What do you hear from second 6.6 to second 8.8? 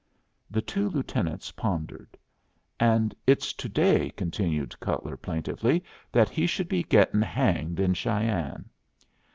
be gettin' hanged in Cheyenne."